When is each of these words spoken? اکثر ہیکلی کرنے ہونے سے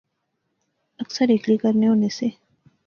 اکثر 1.03 1.25
ہیکلی 1.31 1.57
کرنے 1.63 1.87
ہونے 1.87 2.09
سے 2.17 2.27